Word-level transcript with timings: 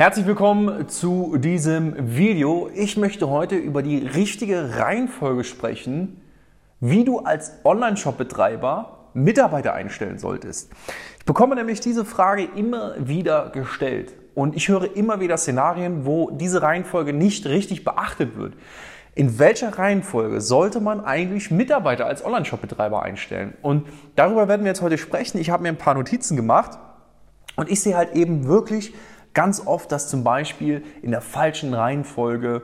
Herzlich 0.00 0.26
willkommen 0.26 0.88
zu 0.88 1.38
diesem 1.38 2.14
Video. 2.16 2.70
Ich 2.72 2.96
möchte 2.96 3.30
heute 3.30 3.56
über 3.56 3.82
die 3.82 3.98
richtige 3.98 4.78
Reihenfolge 4.78 5.42
sprechen, 5.42 6.20
wie 6.78 7.04
du 7.04 7.18
als 7.18 7.50
Online-Shop-Betreiber 7.64 9.08
Mitarbeiter 9.14 9.74
einstellen 9.74 10.20
solltest. 10.20 10.70
Ich 11.18 11.24
bekomme 11.24 11.56
nämlich 11.56 11.80
diese 11.80 12.04
Frage 12.04 12.44
immer 12.44 12.94
wieder 13.00 13.50
gestellt 13.50 14.14
und 14.36 14.54
ich 14.54 14.68
höre 14.68 14.94
immer 14.94 15.18
wieder 15.18 15.36
Szenarien, 15.36 16.06
wo 16.06 16.30
diese 16.30 16.62
Reihenfolge 16.62 17.12
nicht 17.12 17.44
richtig 17.46 17.82
beachtet 17.82 18.36
wird. 18.36 18.54
In 19.16 19.40
welcher 19.40 19.80
Reihenfolge 19.80 20.40
sollte 20.40 20.78
man 20.78 21.04
eigentlich 21.04 21.50
Mitarbeiter 21.50 22.06
als 22.06 22.24
Online-Shop-Betreiber 22.24 23.02
einstellen? 23.02 23.54
Und 23.62 23.88
darüber 24.14 24.46
werden 24.46 24.62
wir 24.62 24.70
jetzt 24.70 24.80
heute 24.80 24.96
sprechen. 24.96 25.38
Ich 25.38 25.50
habe 25.50 25.64
mir 25.64 25.70
ein 25.70 25.76
paar 25.76 25.94
Notizen 25.94 26.36
gemacht 26.36 26.78
und 27.56 27.68
ich 27.68 27.80
sehe 27.80 27.96
halt 27.96 28.14
eben 28.14 28.46
wirklich 28.46 28.94
ganz 29.34 29.66
oft, 29.66 29.92
dass 29.92 30.08
zum 30.08 30.24
Beispiel 30.24 30.82
in 31.02 31.10
der 31.10 31.20
falschen 31.20 31.74
Reihenfolge 31.74 32.62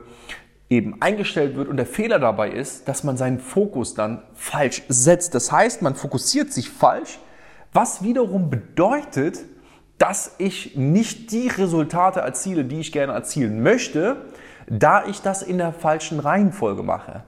eben 0.69 1.01
eingestellt 1.01 1.55
wird 1.55 1.67
und 1.67 1.77
der 1.77 1.85
Fehler 1.85 2.19
dabei 2.19 2.49
ist, 2.49 2.87
dass 2.87 3.03
man 3.03 3.17
seinen 3.17 3.39
Fokus 3.39 3.93
dann 3.93 4.23
falsch 4.33 4.81
setzt. 4.87 5.35
Das 5.35 5.51
heißt, 5.51 5.81
man 5.81 5.95
fokussiert 5.95 6.51
sich 6.51 6.69
falsch, 6.69 7.19
was 7.71 8.03
wiederum 8.03 8.49
bedeutet, 8.49 9.39
dass 9.97 10.35
ich 10.39 10.75
nicht 10.75 11.31
die 11.31 11.47
Resultate 11.47 12.19
erziele, 12.19 12.65
die 12.65 12.79
ich 12.79 12.91
gerne 12.91 13.13
erzielen 13.13 13.61
möchte, 13.61 14.25
da 14.67 15.05
ich 15.05 15.21
das 15.21 15.41
in 15.41 15.57
der 15.57 15.71
falschen 15.71 16.19
Reihenfolge 16.19 16.83
mache. 16.83 17.23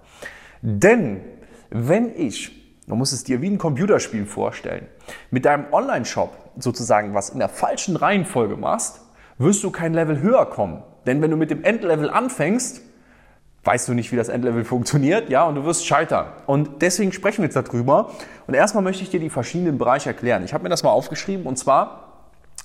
Denn 0.61 1.21
wenn 1.69 2.13
ich, 2.17 2.51
man 2.87 2.97
muss 2.97 3.11
es 3.11 3.23
dir 3.23 3.41
wie 3.41 3.49
ein 3.49 3.57
Computerspiel 3.57 4.25
vorstellen, 4.25 4.87
mit 5.31 5.45
deinem 5.45 5.71
Online-Shop 5.71 6.35
sozusagen 6.57 7.13
was 7.13 7.29
in 7.29 7.39
der 7.39 7.49
falschen 7.49 7.95
Reihenfolge 7.95 8.57
machst, 8.57 9.01
wirst 9.37 9.63
du 9.63 9.71
kein 9.71 9.93
Level 9.93 10.21
höher 10.21 10.45
kommen. 10.45 10.83
Denn 11.05 11.21
wenn 11.21 11.31
du 11.31 11.37
mit 11.37 11.51
dem 11.51 11.63
Endlevel 11.63 12.09
anfängst, 12.09 12.81
weißt 13.63 13.87
du 13.89 13.93
nicht, 13.93 14.11
wie 14.11 14.15
das 14.15 14.29
Endlevel 14.29 14.63
funktioniert, 14.63 15.29
ja, 15.29 15.43
und 15.45 15.55
du 15.55 15.65
wirst 15.65 15.85
scheitern. 15.85 16.27
Und 16.45 16.81
deswegen 16.81 17.11
sprechen 17.11 17.39
wir 17.39 17.45
jetzt 17.45 17.55
darüber. 17.55 18.11
Und 18.47 18.53
erstmal 18.53 18.83
möchte 18.83 19.03
ich 19.03 19.09
dir 19.09 19.19
die 19.19 19.29
verschiedenen 19.29 19.77
Bereiche 19.77 20.09
erklären. 20.09 20.43
Ich 20.45 20.53
habe 20.53 20.63
mir 20.63 20.69
das 20.69 20.83
mal 20.83 20.91
aufgeschrieben 20.91 21.45
und 21.45 21.57
zwar 21.57 22.06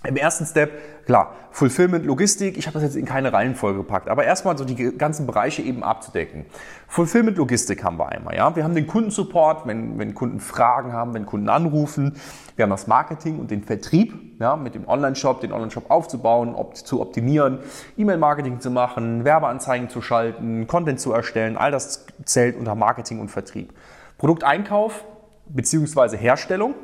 im 0.04 0.16
ersten 0.16 0.46
Step, 0.46 1.04
klar, 1.06 1.34
Fulfillment, 1.50 2.06
Logistik, 2.06 2.56
ich 2.56 2.66
habe 2.66 2.74
das 2.74 2.82
jetzt 2.82 2.96
in 2.96 3.04
keine 3.04 3.32
Reihenfolge 3.32 3.78
gepackt, 3.78 4.08
aber 4.08 4.24
erstmal 4.24 4.56
so 4.56 4.64
die 4.64 4.96
ganzen 4.96 5.26
Bereiche 5.26 5.62
eben 5.62 5.82
abzudecken. 5.82 6.46
Fulfillment, 6.88 7.36
Logistik 7.36 7.84
haben 7.84 7.98
wir 7.98 8.08
einmal, 8.08 8.34
ja. 8.34 8.54
Wir 8.56 8.64
haben 8.64 8.74
den 8.74 8.86
Kundensupport, 8.86 9.66
wenn, 9.66 9.98
wenn 9.98 10.14
Kunden 10.14 10.40
Fragen 10.40 10.92
haben, 10.92 11.14
wenn 11.14 11.26
Kunden 11.26 11.48
anrufen. 11.48 12.16
Wir 12.56 12.64
haben 12.64 12.70
das 12.70 12.86
Marketing 12.86 13.38
und 13.38 13.50
den 13.50 13.62
Vertrieb, 13.62 14.14
ja, 14.40 14.56
mit 14.56 14.74
dem 14.74 14.88
Online-Shop, 14.88 15.40
den 15.40 15.52
Online-Shop 15.52 15.90
aufzubauen, 15.90 16.54
op 16.54 16.76
zu 16.76 17.00
optimieren, 17.00 17.58
E-Mail-Marketing 17.96 18.60
zu 18.60 18.70
machen, 18.70 19.24
Werbeanzeigen 19.24 19.88
zu 19.88 20.02
schalten, 20.02 20.66
Content 20.66 21.00
zu 21.00 21.12
erstellen, 21.12 21.56
all 21.56 21.70
das 21.70 22.06
zählt 22.24 22.56
unter 22.56 22.74
Marketing 22.74 23.20
und 23.20 23.30
Vertrieb. 23.30 23.72
Produkteinkauf 24.18 25.04
beziehungsweise 25.46 26.16
Herstellung, 26.16 26.74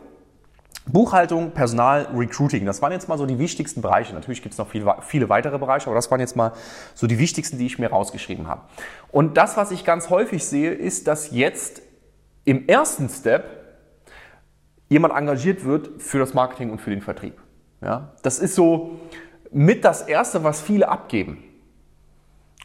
Buchhaltung, 0.93 1.53
Personal, 1.53 2.09
Recruiting, 2.15 2.65
das 2.65 2.81
waren 2.83 2.93
jetzt 2.93 3.09
mal 3.09 3.19
so 3.19 3.27
die 3.27 3.39
wichtigsten 3.39 3.83
Bereiche. 3.83 4.15
Natürlich 4.15 4.43
gibt 4.43 4.55
es 4.55 4.59
noch 4.59 4.69
viele, 4.69 4.97
viele 5.03 5.29
weitere 5.29 5.59
Bereiche, 5.59 5.87
aber 5.87 5.95
das 5.95 6.11
waren 6.11 6.21
jetzt 6.21 6.37
mal 6.37 6.53
so 6.95 7.07
die 7.07 7.19
wichtigsten, 7.19 7.59
die 7.59 7.67
ich 7.67 7.79
mir 7.79 7.91
rausgeschrieben 7.91 8.49
habe. 8.49 8.63
Und 9.11 9.37
das, 9.37 9.57
was 9.57 9.71
ich 9.71 9.85
ganz 9.85 10.11
häufig 10.11 10.45
sehe, 10.45 10.73
ist, 10.73 11.07
dass 11.07 11.31
jetzt 11.31 11.83
im 12.45 12.67
ersten 12.67 13.09
Step 13.09 13.45
jemand 14.89 15.15
engagiert 15.15 15.65
wird 15.65 16.01
für 16.01 16.19
das 16.19 16.35
Marketing 16.35 16.71
und 16.71 16.81
für 16.81 16.91
den 16.91 17.03
Vertrieb. 17.03 17.35
Ja, 17.83 18.13
das 18.23 18.39
ist 18.39 18.55
so 18.55 18.99
mit 19.51 19.85
das 19.85 20.03
Erste, 20.03 20.45
was 20.45 20.61
viele 20.61 20.89
abgeben. 20.89 21.45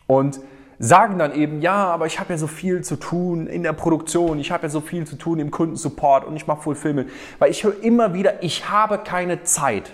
Und 0.08 0.40
sagen 0.84 1.18
dann 1.18 1.34
eben, 1.34 1.62
ja, 1.62 1.86
aber 1.86 2.06
ich 2.08 2.20
habe 2.20 2.34
ja 2.34 2.38
so 2.38 2.48
viel 2.48 2.84
zu 2.84 2.98
tun 2.98 3.48
in 3.48 3.64
der 3.64 3.74
Produktion, 3.74 4.40
ich 4.40 4.52
habe 4.52 4.64
ja 4.64 4.70
so 4.70 4.82
viel 4.82 5.08
zu 5.08 5.16
tun 5.16 5.40
im 5.40 5.50
Kundensupport 5.50 6.26
und 6.26 6.36
ich 6.36 6.46
mache 6.46 6.62
Fulfillment, 6.62 7.10
weil 7.40 7.52
ich 7.52 7.64
höre 7.64 7.82
immer 7.82 8.14
wieder, 8.14 8.44
ich 8.44 8.70
habe 8.70 8.98
keine 8.98 9.44
Zeit. 9.44 9.92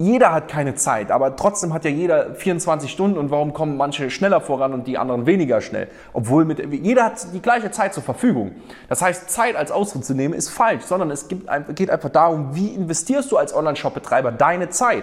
Jeder 0.00 0.32
hat 0.32 0.46
keine 0.46 0.76
Zeit, 0.76 1.10
aber 1.10 1.34
trotzdem 1.34 1.74
hat 1.74 1.84
ja 1.84 1.90
jeder 1.90 2.36
24 2.36 2.90
Stunden 2.90 3.18
und 3.18 3.32
warum 3.32 3.52
kommen 3.52 3.76
manche 3.76 4.10
schneller 4.10 4.40
voran 4.40 4.72
und 4.72 4.86
die 4.86 4.96
anderen 4.96 5.26
weniger 5.26 5.60
schnell? 5.60 5.88
Obwohl 6.12 6.44
mit, 6.44 6.60
jeder 6.72 7.04
hat 7.04 7.34
die 7.34 7.42
gleiche 7.42 7.72
Zeit 7.72 7.94
zur 7.94 8.04
Verfügung. 8.04 8.52
Das 8.88 9.02
heißt, 9.02 9.28
Zeit 9.28 9.56
als 9.56 9.72
Ausdruck 9.72 10.04
zu 10.04 10.14
nehmen 10.14 10.34
ist 10.34 10.50
falsch, 10.50 10.84
sondern 10.84 11.10
es 11.10 11.26
geht 11.28 11.90
einfach 11.90 12.10
darum, 12.10 12.54
wie 12.54 12.68
investierst 12.68 13.32
du 13.32 13.36
als 13.36 13.52
Online-Shop-Betreiber 13.52 14.30
deine 14.30 14.70
Zeit? 14.70 15.02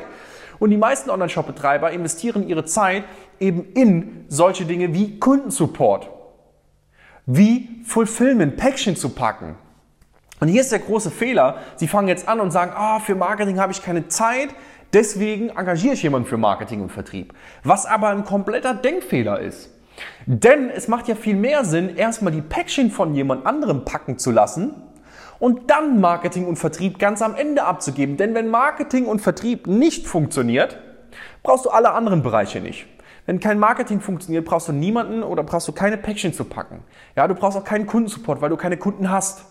Und 0.60 0.70
die 0.70 0.78
meisten 0.78 1.10
Online-Shop-Betreiber 1.10 1.92
investieren 1.92 2.48
ihre 2.48 2.66
Zeit 2.66 3.04
eben 3.40 3.66
in 3.74 4.26
solche 4.28 4.66
Dinge 4.66 4.94
wie 4.94 5.20
Kundensupport, 5.20 6.10
wie 7.26 7.82
Fulfillment, 7.86 8.58
Päckchen 8.58 8.96
zu 8.96 9.10
packen. 9.10 9.56
Und 10.40 10.48
hier 10.48 10.62
ist 10.62 10.72
der 10.72 10.80
große 10.80 11.12
Fehler. 11.12 11.58
Sie 11.78 11.88
fangen 11.88 12.08
jetzt 12.08 12.28
an 12.28 12.40
und 12.40 12.52
sagen, 12.52 12.72
ah, 12.76 13.00
für 13.00 13.16
Marketing 13.16 13.60
habe 13.60 13.72
ich 13.72 13.82
keine 13.82 14.08
Zeit, 14.08 14.50
deswegen 14.94 15.50
engagiere 15.50 15.94
ich 15.94 16.04
jemanden 16.04 16.28
für 16.28 16.38
Marketing 16.38 16.82
und 16.82 16.92
Vertrieb. 16.92 17.34
Was 17.64 17.86
aber 17.86 18.10
ein 18.10 18.26
kompletter 18.26 18.74
Denkfehler 18.74 19.40
ist. 19.40 19.70
Denn 20.26 20.70
es 20.70 20.88
macht 20.88 21.08
ja 21.08 21.16
viel 21.16 21.36
mehr 21.36 21.64
Sinn, 21.64 21.96
erstmal 21.96 22.34
die 22.34 22.42
Päckchen 22.42 22.92
von 22.92 23.16
jemand 23.16 23.46
anderem 23.46 23.86
packen 23.86 24.18
zu 24.18 24.32
lassen 24.32 24.76
und 25.40 25.70
dann 25.70 26.00
Marketing 26.02 26.46
und 26.46 26.58
Vertrieb 26.58 27.00
ganz 27.00 27.22
am 27.22 27.36
Ende 27.36 27.64
abzugeben. 27.64 28.18
Denn 28.18 28.34
wenn 28.36 28.50
Marketing 28.50 29.06
und 29.06 29.20
Vertrieb 29.20 29.68
nicht 29.68 30.08
funktioniert, 30.08 30.78
brauchst 31.44 31.66
du 31.66 31.70
alle 31.70 31.92
anderen 31.92 32.24
Bereiche 32.24 32.60
nicht. 32.60 32.88
Wenn 33.26 33.40
kein 33.40 33.58
Marketing 33.58 34.02
funktioniert, 34.02 34.46
brauchst 34.46 34.68
du 34.68 34.72
niemanden 34.72 35.24
oder 35.24 35.44
brauchst 35.44 35.68
du 35.68 35.72
keine 35.72 35.98
Päckchen 35.98 36.34
zu 36.34 36.46
packen. 36.46 36.84
Ja, 37.16 37.28
du 37.28 37.34
brauchst 37.34 37.58
auch 37.58 37.64
keinen 37.64 37.88
Kundensupport, 37.88 38.42
weil 38.42 38.50
du 38.50 38.58
keine 38.58 38.78
Kunden 38.78 39.10
hast. 39.10 39.46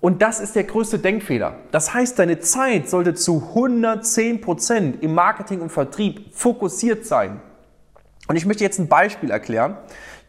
Und 0.00 0.22
das 0.22 0.40
ist 0.40 0.56
der 0.56 0.64
größte 0.64 0.98
Denkfehler. 0.98 1.56
Das 1.72 1.92
heißt, 1.92 2.18
deine 2.18 2.38
Zeit 2.38 2.88
sollte 2.88 3.14
zu 3.14 3.48
110 3.50 4.40
Prozent 4.40 5.02
im 5.02 5.14
Marketing 5.14 5.60
und 5.60 5.70
Vertrieb 5.70 6.34
fokussiert 6.34 7.04
sein. 7.04 7.40
Und 8.28 8.36
ich 8.36 8.46
möchte 8.46 8.64
jetzt 8.64 8.78
ein 8.78 8.88
Beispiel 8.88 9.30
erklären. 9.30 9.76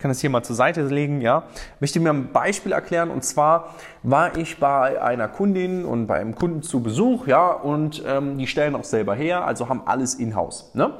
Ich 0.02 0.04
kann 0.04 0.10
das 0.10 0.20
hier 0.20 0.32
mal 0.32 0.42
zur 0.42 0.56
Seite 0.56 0.82
legen, 0.82 1.22
ja. 1.22 1.44
Möchte 1.80 2.00
mir 2.00 2.10
ein 2.10 2.32
Beispiel 2.32 2.72
erklären. 2.72 3.12
Und 3.12 3.24
zwar 3.24 3.76
war 4.02 4.36
ich 4.36 4.60
bei 4.60 5.00
einer 5.00 5.28
Kundin 5.28 5.86
und 5.86 6.08
bei 6.08 6.20
einem 6.20 6.34
Kunden 6.34 6.64
zu 6.64 6.82
Besuch, 6.82 7.28
ja, 7.28 7.52
und 7.52 8.02
ähm, 8.08 8.40
die 8.40 8.48
stellen 8.48 8.76
auch 8.76 8.84
selber 8.84 9.14
her, 9.14 9.46
also 9.46 9.70
haben 9.70 9.84
alles 9.86 10.16
in-house. 10.16 10.72
Ne? 10.74 10.96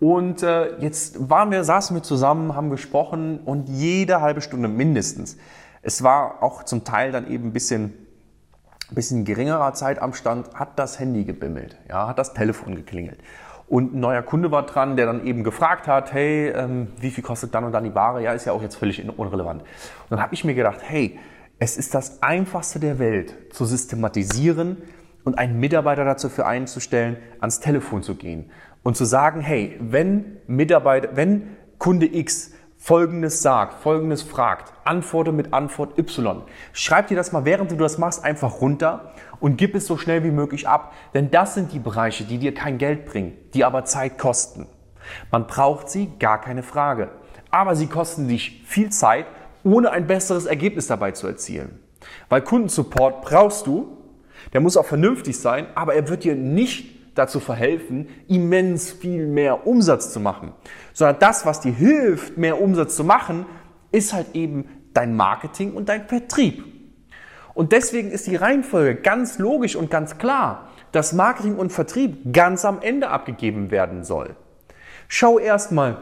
Und 0.00 0.42
äh, 0.42 0.78
jetzt 0.80 1.28
waren 1.28 1.50
wir, 1.50 1.64
saßen 1.64 1.94
wir 1.94 2.02
zusammen, 2.02 2.56
haben 2.56 2.70
gesprochen 2.70 3.40
und 3.44 3.68
jede 3.68 4.22
halbe 4.22 4.40
Stunde 4.40 4.68
mindestens. 4.68 5.36
Es 5.82 6.02
war 6.02 6.42
auch 6.42 6.62
zum 6.62 6.82
Teil 6.82 7.12
dann 7.12 7.30
eben 7.30 7.48
ein 7.48 7.52
bisschen, 7.52 7.92
bisschen 8.90 9.26
geringerer 9.26 9.74
Zeitabstand, 9.74 10.54
hat 10.54 10.78
das 10.78 10.98
Handy 10.98 11.24
gebimmelt, 11.24 11.76
ja, 11.90 12.08
hat 12.08 12.18
das 12.18 12.32
Telefon 12.32 12.74
geklingelt. 12.74 13.18
Und 13.70 13.94
ein 13.94 14.00
neuer 14.00 14.22
Kunde 14.22 14.50
war 14.50 14.66
dran, 14.66 14.96
der 14.96 15.06
dann 15.06 15.24
eben 15.24 15.44
gefragt 15.44 15.86
hat, 15.86 16.12
hey, 16.12 16.48
ähm, 16.48 16.88
wie 16.98 17.12
viel 17.12 17.22
kostet 17.22 17.54
dann 17.54 17.62
und 17.62 17.70
dann 17.70 17.84
die 17.84 17.94
Ware? 17.94 18.20
Ja, 18.20 18.32
ist 18.32 18.44
ja 18.44 18.52
auch 18.52 18.62
jetzt 18.62 18.74
völlig 18.74 19.00
unrelevant. 19.16 19.62
Und 19.62 20.10
dann 20.10 20.20
habe 20.20 20.34
ich 20.34 20.42
mir 20.42 20.54
gedacht, 20.54 20.80
hey, 20.82 21.20
es 21.60 21.76
ist 21.76 21.94
das 21.94 22.20
Einfachste 22.20 22.80
der 22.80 22.98
Welt 22.98 23.32
zu 23.52 23.64
systematisieren 23.66 24.78
und 25.22 25.38
einen 25.38 25.60
Mitarbeiter 25.60 26.04
dazu 26.04 26.28
einzustellen, 26.42 27.18
ans 27.38 27.60
Telefon 27.60 28.02
zu 28.02 28.16
gehen 28.16 28.50
und 28.82 28.96
zu 28.96 29.04
sagen, 29.04 29.40
hey, 29.40 29.78
wenn 29.80 30.38
Mitarbeiter, 30.48 31.10
wenn 31.14 31.56
Kunde 31.78 32.12
X 32.12 32.52
Folgendes 32.82 33.42
sagt, 33.42 33.82
Folgendes 33.82 34.22
fragt, 34.22 34.72
antworte 34.84 35.32
mit 35.32 35.52
Antwort 35.52 35.98
Y. 35.98 36.40
Schreib 36.72 37.08
dir 37.08 37.14
das 37.14 37.30
mal, 37.30 37.44
während 37.44 37.70
du 37.70 37.76
das 37.76 37.98
machst, 37.98 38.24
einfach 38.24 38.62
runter 38.62 39.12
und 39.38 39.58
gib 39.58 39.74
es 39.74 39.86
so 39.86 39.98
schnell 39.98 40.24
wie 40.24 40.30
möglich 40.30 40.66
ab. 40.66 40.94
Denn 41.12 41.30
das 41.30 41.52
sind 41.52 41.72
die 41.72 41.78
Bereiche, 41.78 42.24
die 42.24 42.38
dir 42.38 42.54
kein 42.54 42.78
Geld 42.78 43.04
bringen, 43.04 43.36
die 43.52 43.66
aber 43.66 43.84
Zeit 43.84 44.16
kosten. 44.16 44.66
Man 45.30 45.46
braucht 45.46 45.90
sie, 45.90 46.10
gar 46.18 46.40
keine 46.40 46.62
Frage. 46.62 47.10
Aber 47.50 47.76
sie 47.76 47.86
kosten 47.86 48.28
dich 48.28 48.62
viel 48.64 48.88
Zeit, 48.88 49.26
ohne 49.62 49.90
ein 49.90 50.06
besseres 50.06 50.46
Ergebnis 50.46 50.86
dabei 50.86 51.10
zu 51.10 51.26
erzielen. 51.26 51.80
Weil 52.30 52.40
Kundensupport 52.40 53.20
brauchst 53.20 53.66
du, 53.66 53.98
der 54.54 54.62
muss 54.62 54.78
auch 54.78 54.86
vernünftig 54.86 55.38
sein, 55.38 55.66
aber 55.74 55.94
er 55.94 56.08
wird 56.08 56.24
dir 56.24 56.34
nicht 56.34 56.99
dazu 57.14 57.40
verhelfen, 57.40 58.08
immens 58.28 58.92
viel 58.92 59.26
mehr 59.26 59.66
Umsatz 59.66 60.12
zu 60.12 60.20
machen, 60.20 60.52
sondern 60.92 61.18
das, 61.18 61.44
was 61.46 61.60
dir 61.60 61.72
hilft, 61.72 62.36
mehr 62.36 62.60
Umsatz 62.60 62.96
zu 62.96 63.04
machen, 63.04 63.46
ist 63.92 64.12
halt 64.12 64.34
eben 64.34 64.66
dein 64.94 65.16
Marketing 65.16 65.72
und 65.72 65.88
dein 65.88 66.06
Vertrieb. 66.06 66.64
Und 67.54 67.72
deswegen 67.72 68.10
ist 68.10 68.26
die 68.26 68.36
Reihenfolge 68.36 68.94
ganz 68.94 69.38
logisch 69.38 69.76
und 69.76 69.90
ganz 69.90 70.18
klar, 70.18 70.68
dass 70.92 71.12
Marketing 71.12 71.56
und 71.56 71.72
Vertrieb 71.72 72.32
ganz 72.32 72.64
am 72.64 72.80
Ende 72.80 73.08
abgegeben 73.08 73.70
werden 73.70 74.04
soll. 74.04 74.36
Schau 75.08 75.38
erstmal, 75.38 75.98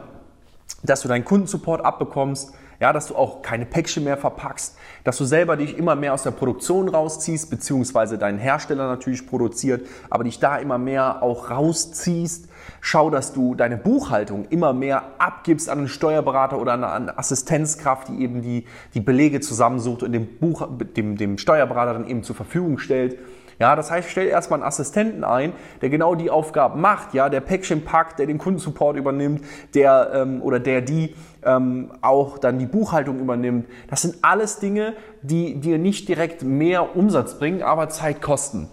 dass 0.83 1.01
du 1.01 1.07
deinen 1.07 1.25
Kundensupport 1.25 1.83
abbekommst, 1.83 2.53
ja, 2.79 2.93
dass 2.93 3.07
du 3.07 3.15
auch 3.15 3.41
keine 3.41 3.65
Päckchen 3.65 4.03
mehr 4.03 4.17
verpackst, 4.17 4.77
dass 5.03 5.17
du 5.17 5.25
selber 5.25 5.57
dich 5.57 5.77
immer 5.77 5.95
mehr 5.95 6.13
aus 6.13 6.23
der 6.23 6.31
Produktion 6.31 6.89
rausziehst, 6.89 7.49
beziehungsweise 7.49 8.17
deinen 8.17 8.39
Hersteller 8.39 8.87
natürlich 8.87 9.27
produziert, 9.27 9.87
aber 10.09 10.23
dich 10.23 10.39
da 10.39 10.57
immer 10.57 10.77
mehr 10.77 11.21
auch 11.21 11.49
rausziehst. 11.49 12.48
Schau, 12.81 13.09
dass 13.09 13.33
du 13.33 13.55
deine 13.55 13.77
Buchhaltung 13.77 14.45
immer 14.49 14.73
mehr 14.73 15.03
abgibst 15.17 15.69
an 15.69 15.79
einen 15.79 15.87
Steuerberater 15.87 16.59
oder 16.59 16.73
an 16.73 16.83
eine 16.83 17.17
Assistenzkraft, 17.17 18.09
die 18.09 18.21
eben 18.21 18.41
die, 18.41 18.65
die 18.93 19.01
Belege 19.01 19.39
zusammensucht 19.39 20.03
und 20.03 20.11
dem, 20.11 20.27
Buch, 20.39 20.67
dem, 20.95 21.17
dem 21.17 21.37
Steuerberater 21.37 21.93
dann 21.93 22.07
eben 22.07 22.23
zur 22.23 22.35
Verfügung 22.35 22.77
stellt. 22.77 23.17
Ja, 23.59 23.75
das 23.75 23.91
heißt, 23.91 24.09
stell 24.09 24.27
erstmal 24.27 24.59
einen 24.59 24.67
Assistenten 24.67 25.25
ein, 25.25 25.51
der 25.81 25.89
genau 25.89 26.15
die 26.15 26.29
Aufgaben 26.29 26.79
macht, 26.79 27.13
ja, 27.13 27.27
der 27.27 27.41
Päckchen 27.41 27.83
packt, 27.83 28.17
der 28.17 28.25
den 28.25 28.37
Kundensupport 28.37 28.95
übernimmt, 28.95 29.43
der 29.75 30.11
ähm, 30.13 30.41
oder 30.41 30.61
der 30.61 30.79
die 30.79 31.13
ähm, 31.43 31.91
auch 32.01 32.37
dann 32.37 32.57
die 32.57 32.65
Buchhaltung 32.65 33.19
übernimmt. 33.19 33.67
Das 33.89 34.01
sind 34.01 34.15
alles 34.21 34.59
Dinge, 34.59 34.93
die 35.21 35.59
dir 35.59 35.77
nicht 35.77 36.07
direkt 36.07 36.41
mehr 36.41 36.95
Umsatz 36.95 37.37
bringen, 37.37 37.61
aber 37.61 37.89
Zeit 37.89 38.21
kosten. 38.21 38.69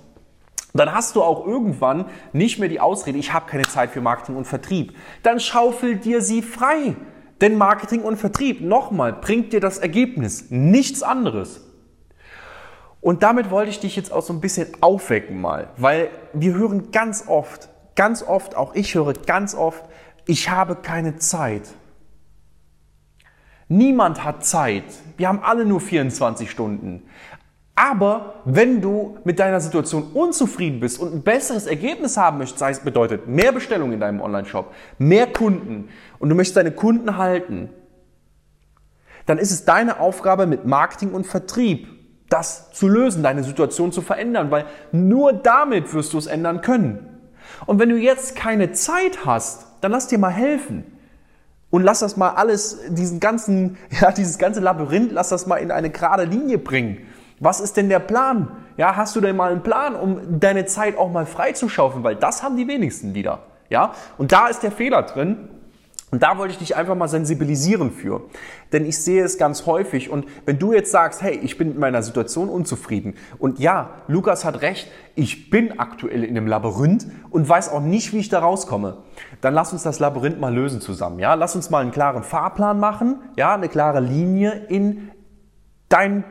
Dann 0.76 0.92
hast 0.92 1.16
du 1.16 1.22
auch 1.22 1.46
irgendwann 1.46 2.06
nicht 2.32 2.58
mehr 2.58 2.68
die 2.68 2.80
Ausrede, 2.80 3.18
ich 3.18 3.32
habe 3.32 3.48
keine 3.50 3.64
Zeit 3.64 3.90
für 3.90 4.00
Marketing 4.00 4.36
und 4.36 4.46
Vertrieb. 4.46 4.96
Dann 5.22 5.40
schaufel 5.40 5.96
dir 5.96 6.20
sie 6.20 6.42
frei. 6.42 6.96
Denn 7.40 7.58
Marketing 7.58 8.02
und 8.02 8.16
Vertrieb, 8.16 8.62
nochmal, 8.62 9.12
bringt 9.12 9.52
dir 9.52 9.60
das 9.60 9.78
Ergebnis, 9.78 10.46
nichts 10.50 11.02
anderes. 11.02 11.60
Und 13.00 13.22
damit 13.22 13.50
wollte 13.50 13.70
ich 13.70 13.78
dich 13.78 13.94
jetzt 13.94 14.10
auch 14.10 14.22
so 14.22 14.32
ein 14.32 14.40
bisschen 14.40 14.68
aufwecken 14.80 15.40
mal, 15.40 15.68
weil 15.76 16.08
wir 16.32 16.54
hören 16.54 16.90
ganz 16.92 17.28
oft, 17.28 17.68
ganz 17.94 18.22
oft, 18.22 18.56
auch 18.56 18.74
ich 18.74 18.94
höre 18.94 19.12
ganz 19.12 19.54
oft, 19.54 19.84
ich 20.26 20.50
habe 20.50 20.76
keine 20.76 21.16
Zeit. 21.16 21.68
Niemand 23.68 24.24
hat 24.24 24.44
Zeit. 24.44 24.84
Wir 25.16 25.28
haben 25.28 25.40
alle 25.42 25.64
nur 25.64 25.80
24 25.80 26.50
Stunden. 26.50 27.02
Aber 27.76 28.36
wenn 28.46 28.80
du 28.80 29.18
mit 29.24 29.38
deiner 29.38 29.60
Situation 29.60 30.10
unzufrieden 30.14 30.80
bist 30.80 30.98
und 30.98 31.12
ein 31.12 31.22
besseres 31.22 31.66
Ergebnis 31.66 32.16
haben 32.16 32.38
möchtest, 32.38 32.58
sei 32.58 32.70
es 32.70 32.80
bedeutet 32.80 33.28
mehr 33.28 33.52
Bestellungen 33.52 33.92
in 33.92 34.00
deinem 34.00 34.22
Online-Shop, 34.22 34.72
mehr 34.98 35.26
Kunden 35.26 35.90
und 36.18 36.30
du 36.30 36.34
möchtest 36.34 36.56
deine 36.56 36.72
Kunden 36.72 37.18
halten, 37.18 37.68
dann 39.26 39.36
ist 39.36 39.50
es 39.50 39.66
deine 39.66 40.00
Aufgabe 40.00 40.46
mit 40.46 40.64
Marketing 40.64 41.12
und 41.12 41.26
Vertrieb 41.26 41.88
das 42.30 42.72
zu 42.72 42.88
lösen, 42.88 43.22
deine 43.22 43.44
Situation 43.44 43.92
zu 43.92 44.00
verändern, 44.00 44.50
weil 44.50 44.64
nur 44.90 45.32
damit 45.34 45.92
wirst 45.92 46.12
du 46.12 46.18
es 46.18 46.26
ändern 46.26 46.62
können. 46.62 47.06
Und 47.66 47.78
wenn 47.78 47.90
du 47.90 47.96
jetzt 47.96 48.36
keine 48.36 48.72
Zeit 48.72 49.24
hast, 49.26 49.66
dann 49.80 49.92
lass 49.92 50.08
dir 50.08 50.18
mal 50.18 50.30
helfen. 50.30 50.84
Und 51.70 51.82
lass 51.82 51.98
das 51.98 52.16
mal 52.16 52.30
alles, 52.30 52.78
diesen 52.88 53.20
ganzen, 53.20 53.76
ja, 54.00 54.12
dieses 54.12 54.38
ganze 54.38 54.60
Labyrinth, 54.60 55.12
lass 55.12 55.28
das 55.28 55.46
mal 55.46 55.56
in 55.56 55.70
eine 55.70 55.90
gerade 55.90 56.24
Linie 56.24 56.58
bringen. 56.58 57.06
Was 57.40 57.60
ist 57.60 57.76
denn 57.76 57.88
der 57.88 57.98
Plan? 57.98 58.48
Ja, 58.76 58.96
hast 58.96 59.16
du 59.16 59.20
denn 59.20 59.36
mal 59.36 59.52
einen 59.52 59.62
Plan, 59.62 59.94
um 59.94 60.40
deine 60.40 60.66
Zeit 60.66 60.96
auch 60.96 61.10
mal 61.10 61.26
freizuschaufeln? 61.26 62.04
Weil 62.04 62.16
das 62.16 62.42
haben 62.42 62.56
die 62.56 62.68
wenigsten 62.68 63.14
wieder. 63.14 63.40
Ja, 63.68 63.92
und 64.16 64.32
da 64.32 64.46
ist 64.48 64.62
der 64.62 64.70
Fehler 64.70 65.02
drin. 65.02 65.48
Und 66.12 66.22
da 66.22 66.38
wollte 66.38 66.52
ich 66.52 66.58
dich 66.58 66.76
einfach 66.76 66.94
mal 66.94 67.08
sensibilisieren 67.08 67.90
für. 67.90 68.22
Denn 68.72 68.86
ich 68.86 68.96
sehe 68.96 69.24
es 69.24 69.38
ganz 69.38 69.66
häufig. 69.66 70.08
Und 70.08 70.26
wenn 70.44 70.56
du 70.58 70.72
jetzt 70.72 70.92
sagst, 70.92 71.20
hey, 71.20 71.36
ich 71.42 71.58
bin 71.58 71.68
mit 71.68 71.78
meiner 71.78 72.00
Situation 72.02 72.48
unzufrieden. 72.48 73.14
Und 73.38 73.58
ja, 73.58 73.90
Lukas 74.06 74.44
hat 74.44 74.62
recht, 74.62 74.88
ich 75.16 75.50
bin 75.50 75.80
aktuell 75.80 76.22
in 76.22 76.36
einem 76.36 76.46
Labyrinth 76.46 77.08
und 77.30 77.48
weiß 77.48 77.70
auch 77.70 77.80
nicht, 77.80 78.12
wie 78.12 78.18
ich 78.18 78.28
da 78.28 78.38
rauskomme. 78.38 78.98
Dann 79.40 79.52
lass 79.52 79.72
uns 79.72 79.82
das 79.82 79.98
Labyrinth 79.98 80.38
mal 80.38 80.54
lösen 80.54 80.80
zusammen. 80.80 81.18
Ja, 81.18 81.34
lass 81.34 81.56
uns 81.56 81.70
mal 81.70 81.82
einen 81.82 81.90
klaren 81.90 82.22
Fahrplan 82.22 82.78
machen. 82.78 83.20
Ja, 83.36 83.54
eine 83.54 83.68
klare 83.68 83.98
Linie 83.98 84.52
in 84.68 85.10
deinen 85.88 86.24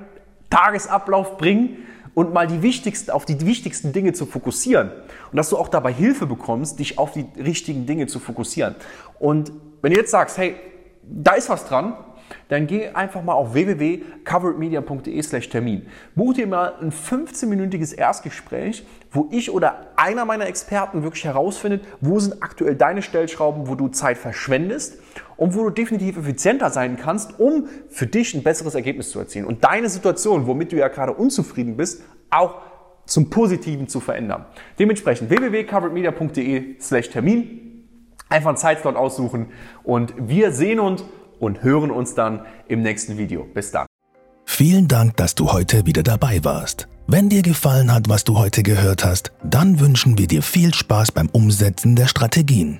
Tagesablauf 0.50 1.38
bringen 1.38 1.86
und 2.14 2.34
mal 2.34 2.48
die 2.48 2.62
wichtigsten, 2.62 3.12
auf 3.12 3.26
die 3.26 3.46
wichtigsten 3.46 3.94
Dinge 3.94 4.14
zu 4.14 4.26
fokussieren. 4.26 4.90
Und 5.32 5.38
dass 5.38 5.50
du 5.50 5.58
auch 5.58 5.68
dabei 5.68 5.94
Hilfe 5.94 6.26
bekommst, 6.26 6.80
dich 6.80 6.98
auf 6.98 7.12
die 7.12 7.26
richtigen 7.38 7.86
Dinge 7.86 8.08
zu 8.08 8.20
fokussieren. 8.20 8.76
Und 9.20 9.52
wenn 9.82 9.92
du 9.92 10.00
jetzt 10.00 10.12
sagst, 10.12 10.38
hey, 10.38 10.56
da 11.04 11.34
ist 11.34 11.50
was 11.50 11.68
dran, 11.68 11.94
dann 12.50 12.68
geh 12.68 12.90
einfach 12.90 13.24
mal 13.24 13.34
auf 13.34 13.54
www.coveredmedia.de 13.54 15.22
slash 15.22 15.50
Termin. 15.50 15.88
Buch 16.16 16.34
dir 16.34 16.48
mal 16.48 16.76
ein 16.82 16.92
15-minütiges 16.92 17.94
Erstgespräch, 17.94 18.86
wo 19.12 19.28
ich 19.32 19.52
oder 19.52 19.88
einer 19.96 20.26
meiner 20.26 20.48
Experten 20.48 21.04
wirklich 21.04 21.26
herausfindet, 21.26 21.86
wo 22.02 22.20
sind 22.20 22.42
aktuell 22.44 22.76
deine 22.76 23.02
Stellschrauben, 23.02 23.68
wo 23.68 23.76
du 23.76 23.88
Zeit 23.88 24.18
verschwendest 24.18 25.00
und 25.38 25.56
wo 25.56 25.64
du 25.64 25.70
definitiv 25.70 26.18
effizienter 26.18 26.70
sein 26.70 26.98
kannst, 26.98 27.40
um 27.40 27.68
für 27.90 28.08
dich 28.08 28.34
ein 28.34 28.44
besseres 28.44 28.76
Ergebnis 28.76 29.10
zu 29.10 29.20
erzielen 29.20 29.46
und 29.46 29.64
deine 29.64 29.90
Situation, 29.90 30.48
womit 30.48 30.72
du 30.72 30.78
ja 30.78 30.88
gerade 30.88 31.14
unzufrieden 31.14 31.78
bist, 31.78 32.04
auch 32.30 32.62
zum 33.06 33.30
Positiven 33.30 33.88
zu 33.88 34.00
verändern. 34.00 34.46
Dementsprechend 34.80 35.30
www.coveredmedia.de 35.30 36.80
slash 36.80 37.10
Termin. 37.10 37.62
Einfach 38.28 38.50
einen 38.50 38.58
Zeitslot 38.58 38.96
aussuchen 38.96 39.52
und 39.84 40.14
wir 40.18 40.52
sehen 40.52 40.80
uns 40.80 41.04
und 41.40 41.64
hören 41.64 41.92
uns 41.92 42.16
dann 42.16 42.46
im 42.68 42.82
nächsten 42.82 43.18
Video. 43.18 43.46
Bis 43.54 43.72
dann. 43.72 43.86
Vielen 44.46 44.88
Dank, 44.88 45.18
dass 45.18 45.36
du 45.36 45.52
heute 45.52 45.86
wieder 45.86 46.04
dabei 46.04 46.44
warst. 46.44 46.88
Wenn 47.08 47.30
dir 47.30 47.42
gefallen 47.42 47.94
hat, 47.94 48.10
was 48.10 48.24
du 48.24 48.38
heute 48.38 48.64
gehört 48.64 49.06
hast, 49.06 49.32
dann 49.44 49.80
wünschen 49.80 50.18
wir 50.18 50.28
dir 50.28 50.42
viel 50.42 50.74
Spaß 50.74 51.12
beim 51.12 51.30
Umsetzen 51.30 51.96
der 51.96 52.08
Strategien. 52.08 52.80